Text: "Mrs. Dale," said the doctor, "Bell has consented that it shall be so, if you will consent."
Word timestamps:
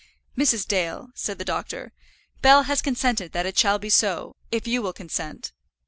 "Mrs. 0.35 0.67
Dale," 0.67 1.09
said 1.13 1.37
the 1.37 1.45
doctor, 1.45 1.93
"Bell 2.41 2.63
has 2.63 2.81
consented 2.81 3.33
that 3.33 3.45
it 3.45 3.55
shall 3.55 3.77
be 3.77 3.91
so, 3.91 4.35
if 4.51 4.65
you 4.67 4.81
will 4.81 4.93
consent." 4.93 5.53